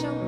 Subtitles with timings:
[0.00, 0.21] show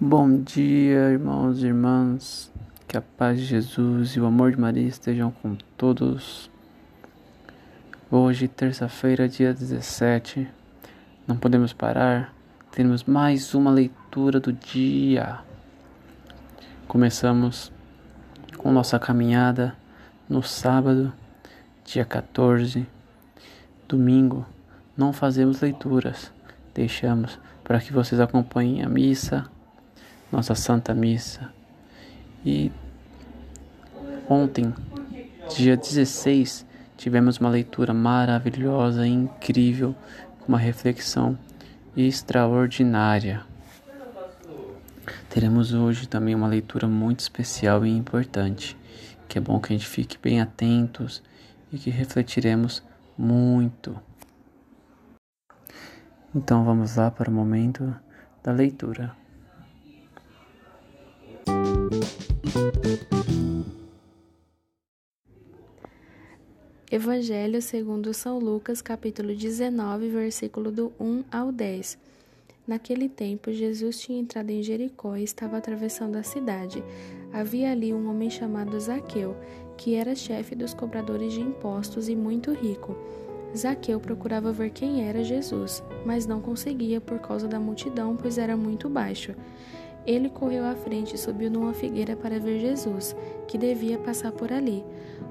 [0.00, 2.52] Bom dia, irmãos e irmãs.
[2.86, 6.48] Que a paz de Jesus e o amor de Maria estejam com todos.
[8.08, 10.46] Hoje, terça-feira, dia 17,
[11.26, 12.32] não podemos parar.
[12.70, 15.40] Temos mais uma leitura do dia.
[16.86, 17.72] Começamos
[18.56, 19.76] com nossa caminhada
[20.28, 21.12] no sábado,
[21.84, 22.86] dia 14.
[23.88, 24.46] Domingo,
[24.96, 26.32] não fazemos leituras.
[26.72, 29.50] Deixamos para que vocês acompanhem a missa
[30.30, 31.52] nossa Santa Missa.
[32.44, 32.70] E
[34.28, 34.72] ontem,
[35.56, 36.66] dia 16,
[36.96, 39.94] tivemos uma leitura maravilhosa incrível,
[40.46, 41.38] uma reflexão
[41.96, 43.42] extraordinária.
[45.28, 48.76] Teremos hoje também uma leitura muito especial e importante,
[49.28, 51.22] que é bom que a gente fique bem atentos
[51.72, 52.82] e que refletiremos
[53.16, 54.00] muito.
[56.34, 57.94] Então vamos lá para o momento
[58.42, 59.14] da leitura.
[66.90, 71.98] Evangelho segundo São Lucas, capítulo 19, versículo do 1 ao 10.
[72.66, 76.82] Naquele tempo, Jesus tinha entrado em Jericó e estava atravessando a cidade.
[77.32, 79.36] Havia ali um homem chamado Zaqueu,
[79.76, 82.96] que era chefe dos cobradores de impostos e muito rico.
[83.56, 88.56] Zaqueu procurava ver quem era Jesus, mas não conseguia por causa da multidão, pois era
[88.56, 89.34] muito baixo.
[90.06, 93.14] Ele correu à frente e subiu numa figueira para ver Jesus,
[93.46, 94.84] que devia passar por ali.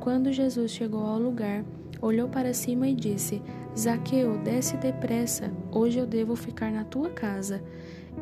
[0.00, 1.64] Quando Jesus chegou ao lugar,
[2.00, 3.42] olhou para cima e disse:
[3.78, 7.62] Zaqueu, desce depressa, hoje eu devo ficar na tua casa.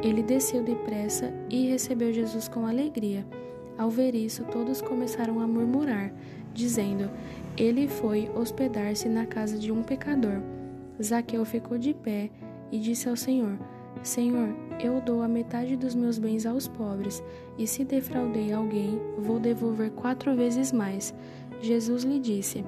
[0.03, 3.27] Ele desceu depressa e recebeu Jesus com alegria.
[3.77, 6.13] Ao ver isso, todos começaram a murmurar,
[6.53, 7.11] dizendo:
[7.57, 10.41] Ele foi hospedar-se na casa de um pecador.
[11.03, 12.31] Zaqueu ficou de pé
[12.73, 13.59] e disse ao Senhor:
[14.03, 14.49] Senhor,
[14.81, 17.23] eu dou a metade dos meus bens aos pobres,
[17.59, 21.15] e se defraudei alguém, vou devolver quatro vezes mais.
[21.61, 22.65] Jesus lhe disse: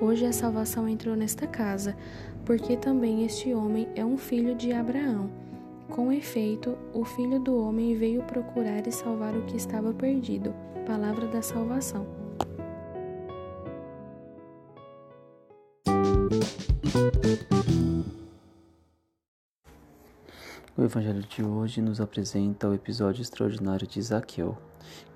[0.00, 1.96] Hoje a salvação entrou nesta casa,
[2.44, 5.30] porque também este homem é um filho de Abraão.
[5.88, 10.54] Com efeito, o filho do homem veio procurar e salvar o que estava perdido.
[10.86, 12.21] Palavra da salvação.
[20.92, 24.58] Evangelho de hoje nos apresenta o episódio extraordinário de Zaqueu,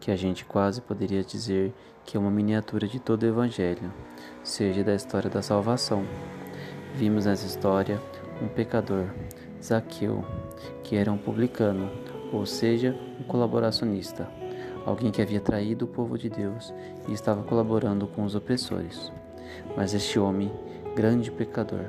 [0.01, 1.71] que a gente quase poderia dizer
[2.03, 3.93] que é uma miniatura de todo o Evangelho,
[4.43, 6.03] seja da história da salvação.
[6.95, 8.01] Vimos nessa história
[8.41, 9.11] um pecador,
[9.63, 10.25] Zaqueu,
[10.83, 11.91] que era um publicano,
[12.33, 14.27] ou seja, um colaboracionista,
[14.87, 16.72] alguém que havia traído o povo de Deus
[17.07, 19.13] e estava colaborando com os opressores.
[19.77, 20.51] Mas este homem,
[20.95, 21.84] grande pecador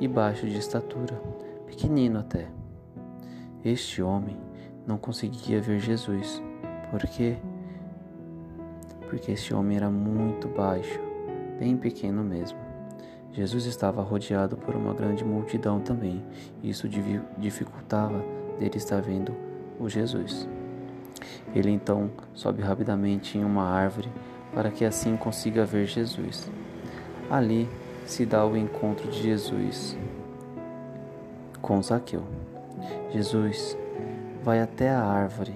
[0.00, 1.20] e baixo de estatura,
[1.66, 2.48] pequenino até,
[3.64, 4.36] este homem
[4.86, 6.42] não conseguia ver Jesus.
[6.90, 7.36] Por quê?
[9.08, 11.00] Porque este homem era muito baixo,
[11.58, 12.58] bem pequeno mesmo.
[13.32, 16.22] Jesus estava rodeado por uma grande multidão também,
[16.62, 16.88] e isso
[17.38, 18.22] dificultava
[18.58, 19.34] dele estar vendo
[19.80, 20.48] o Jesus.
[21.54, 24.10] Ele então sobe rapidamente em uma árvore
[24.54, 26.50] para que assim consiga ver Jesus.
[27.30, 27.68] Ali
[28.04, 29.96] se dá o encontro de Jesus
[31.60, 32.41] com Zaqueu.
[33.10, 33.76] Jesus
[34.42, 35.54] vai até a árvore,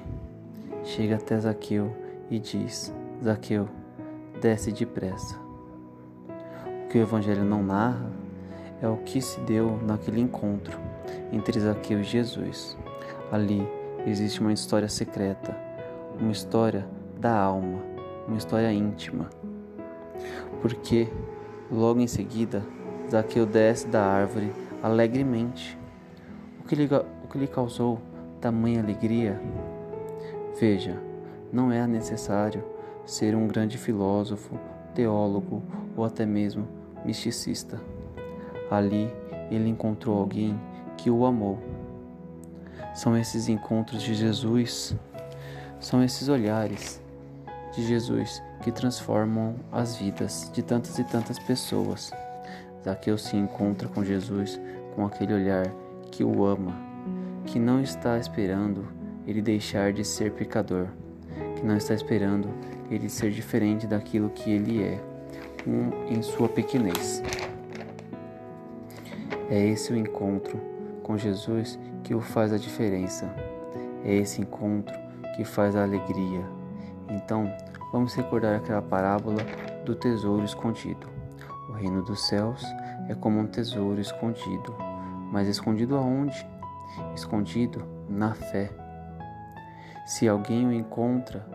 [0.84, 1.94] chega até Zaqueu
[2.30, 3.68] e diz: Zaqueu,
[4.40, 5.36] desce depressa.
[6.84, 8.10] O que o Evangelho não narra
[8.80, 10.78] é o que se deu naquele encontro.
[11.32, 12.76] entre Zaqueu e Jesus.
[13.32, 13.66] Ali
[14.06, 15.56] existe uma história secreta,
[16.20, 16.86] uma história
[17.18, 17.80] da alma,
[18.28, 19.28] uma história íntima.
[20.62, 21.08] Porque
[21.70, 22.62] logo em seguida,
[23.10, 24.52] Zaqueu desce da árvore
[24.82, 25.78] alegremente.
[26.60, 26.88] O que lhe,
[27.26, 27.98] o que lhe causou
[28.40, 29.40] tamanha alegria?
[30.60, 30.96] Veja,
[31.52, 32.64] não é necessário
[33.04, 34.56] ser um grande filósofo,
[34.94, 35.60] teólogo
[35.96, 36.68] ou até mesmo
[37.04, 37.80] misticista.
[38.70, 39.10] Ali
[39.50, 40.58] ele encontrou alguém
[40.96, 41.58] que o amou.
[42.94, 44.96] São esses encontros de Jesus,
[45.80, 47.02] são esses olhares
[47.74, 52.12] de Jesus que transformam as vidas de tantas e tantas pessoas.
[52.84, 54.60] Zaqueu se encontra com Jesus
[54.94, 55.66] com aquele olhar
[56.10, 56.95] que o ama,
[57.46, 58.86] que não está esperando
[59.26, 60.88] ele deixar de ser pecador,
[61.54, 62.48] que não está esperando
[62.90, 65.00] ele ser diferente daquilo que ele é,
[65.66, 67.22] um, em sua pequenez.
[69.48, 70.60] É esse o encontro
[71.02, 73.32] com Jesus que o faz a diferença.
[74.04, 74.94] É esse encontro
[75.36, 76.44] que faz a alegria.
[77.08, 77.52] Então,
[77.92, 79.38] vamos recordar aquela parábola
[79.84, 81.08] do tesouro escondido.
[81.68, 82.64] O reino dos céus
[83.08, 84.74] é como um tesouro escondido.
[85.32, 86.46] Mas escondido aonde?
[87.14, 88.70] Escondido na fé.
[90.04, 91.46] Se alguém o encontra,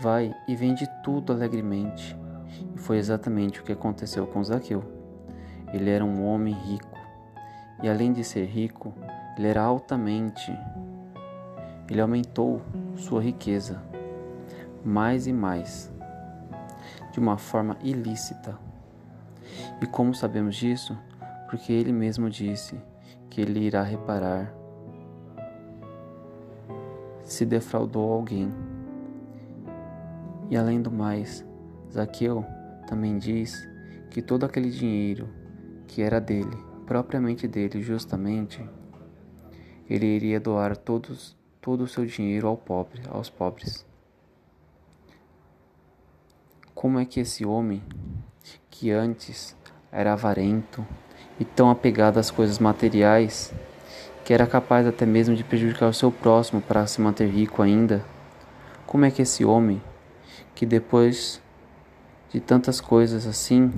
[0.00, 2.16] vai e vende tudo alegremente.
[2.74, 4.82] E foi exatamente o que aconteceu com Zaqueu.
[5.72, 6.92] Ele era um homem rico
[7.82, 8.94] e além de ser rico,
[9.36, 10.56] ele era altamente.
[11.90, 12.62] Ele aumentou
[12.96, 13.82] sua riqueza
[14.84, 15.92] mais e mais,
[17.12, 18.58] de uma forma ilícita.
[19.80, 20.96] E como sabemos disso?
[21.48, 22.80] Porque ele mesmo disse
[23.28, 24.52] que ele irá reparar
[27.32, 28.52] se defraudou alguém.
[30.50, 31.44] E além do mais,
[31.90, 32.44] Zaqueu
[32.86, 33.68] também diz
[34.10, 35.28] que todo aquele dinheiro
[35.86, 38.62] que era dele propriamente dele, justamente,
[39.88, 43.86] ele iria doar todos, todo o seu dinheiro ao pobre, aos pobres.
[46.74, 47.82] Como é que esse homem,
[48.68, 49.56] que antes
[49.90, 50.86] era avarento
[51.38, 53.54] e tão apegado às coisas materiais,
[54.24, 58.04] que era capaz até mesmo de prejudicar o seu próximo para se manter rico ainda,
[58.86, 59.82] como é que esse homem,
[60.54, 61.40] que depois
[62.30, 63.72] de tantas coisas assim,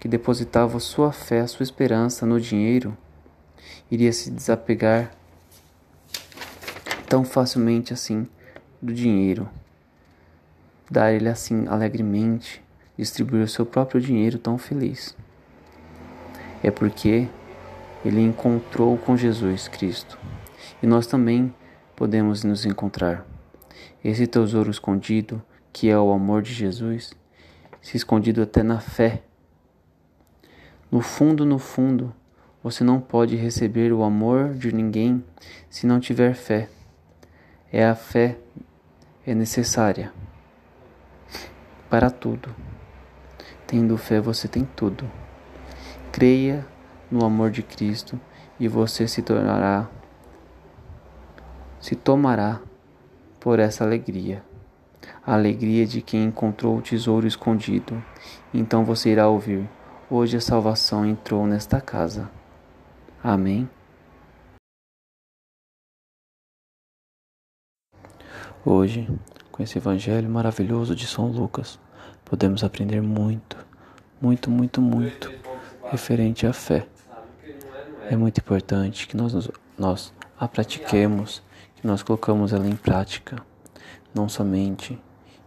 [0.00, 2.96] que depositava sua fé, sua esperança no dinheiro,
[3.90, 5.12] iria se desapegar
[7.08, 8.26] tão facilmente assim
[8.80, 9.48] do dinheiro,
[10.90, 12.62] dar ele assim alegremente,
[12.96, 15.16] distribuir o seu próprio dinheiro tão feliz.
[16.62, 17.28] É porque
[18.04, 20.18] ele encontrou com Jesus Cristo.
[20.82, 21.54] E nós também
[21.94, 23.26] podemos nos encontrar.
[24.04, 27.14] Esse tesouro escondido, que é o amor de Jesus,
[27.80, 29.22] se escondido até na fé
[30.92, 32.14] no fundo, no fundo,
[32.62, 35.24] você não pode receber o amor de ninguém
[35.70, 36.68] se não tiver fé.
[37.72, 38.36] É a fé
[39.26, 40.12] é necessária
[41.88, 42.54] para tudo.
[43.66, 45.10] Tendo fé, você tem tudo.
[46.12, 46.66] Creia
[47.12, 48.18] no amor de Cristo
[48.58, 49.88] e você se tornará
[51.78, 52.60] se tomará
[53.38, 54.42] por essa alegria.
[55.24, 58.02] A alegria de quem encontrou o tesouro escondido.
[58.54, 59.68] Então você irá ouvir
[60.14, 62.30] Hoje a salvação entrou nesta casa.
[63.24, 63.66] Amém.
[68.62, 69.08] Hoje,
[69.50, 71.80] com esse evangelho maravilhoso de São Lucas,
[72.26, 73.56] podemos aprender muito,
[74.20, 75.32] muito, muito, muito
[75.90, 76.86] referente à fé.
[78.12, 81.42] É muito importante que nós, nós a pratiquemos,
[81.74, 83.42] que nós colocamos ela em prática,
[84.14, 85.00] não somente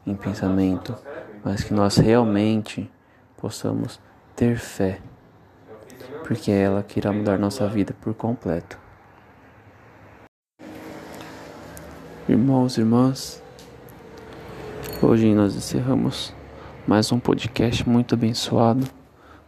[0.04, 0.98] em pensamento,
[1.44, 2.92] mas que nós realmente
[3.38, 4.00] possamos
[4.36, 5.00] ter fé,
[6.24, 8.80] porque é ela que irá mudar nossa vida por completo.
[12.28, 13.44] Irmãos e irmãs,
[15.04, 16.34] hoje nós encerramos
[16.88, 18.88] mais um podcast muito abençoado,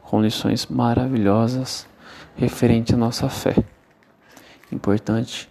[0.04, 1.88] com lições maravilhosas
[2.36, 3.56] referente à nossa fé.
[4.72, 5.50] Importante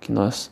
[0.00, 0.50] que nós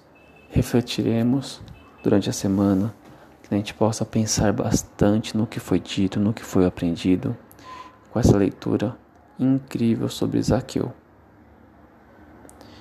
[0.50, 1.60] refletiremos
[2.02, 2.94] durante a semana,
[3.42, 7.36] que a gente possa pensar bastante no que foi dito, no que foi aprendido
[8.10, 8.96] com essa leitura
[9.38, 10.92] incrível sobre Zaqueu.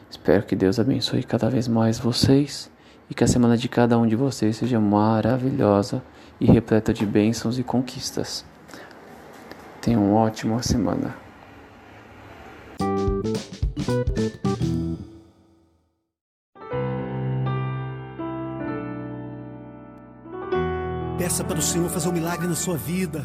[0.09, 2.71] Espero que Deus abençoe cada vez mais vocês
[3.09, 6.01] e que a semana de cada um de vocês seja maravilhosa
[6.39, 8.45] e repleta de bênçãos e conquistas.
[9.81, 11.24] Tenham uma ótima semana.
[21.19, 23.23] Peça para o Senhor fazer um milagre na sua vida,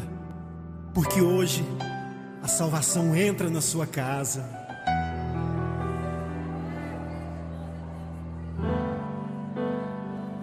[0.93, 1.65] porque hoje
[2.43, 4.47] a salvação entra na sua casa.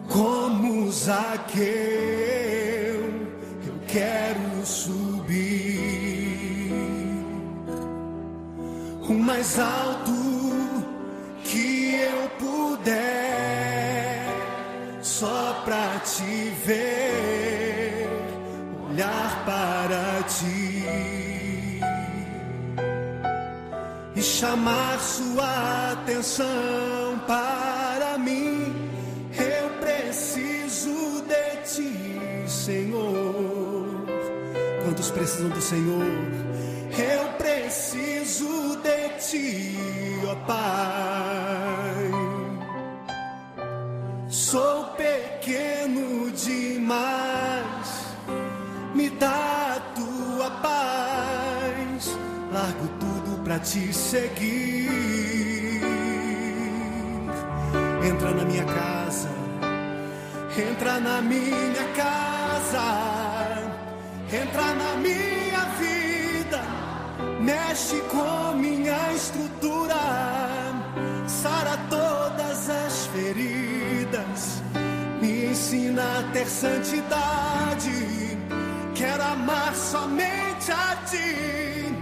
[0.09, 1.65] Como Zaqueu,
[3.65, 6.18] eu quero subir
[9.09, 10.13] o mais alto
[11.43, 12.99] que eu puder,
[15.01, 18.07] só pra te ver,
[18.91, 20.85] olhar para ti
[24.15, 28.75] e chamar sua atenção para mim.
[29.33, 33.87] Eu preciso de ti, Senhor.
[34.85, 36.05] Quantos precisam do Senhor?
[36.99, 37.28] Eu
[37.69, 39.77] preciso de ti,
[40.27, 42.11] ó Pai.
[44.31, 47.89] Sou pequeno demais,
[48.95, 52.17] me dá a tua paz.
[52.51, 54.89] Largo tudo pra te seguir.
[58.03, 59.29] Entra na minha casa,
[60.57, 62.87] entra na minha casa,
[64.33, 65.98] entra na minha vida,
[67.41, 69.95] mexe com minha estrutura,
[71.27, 74.63] sara todas as feridas,
[75.21, 78.37] me ensina a ter santidade.
[78.95, 81.95] Quero amar somente a ti,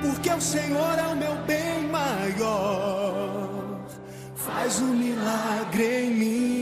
[0.00, 3.48] porque o Senhor é o meu bem maior.
[4.34, 6.57] Faz um milagre em mim.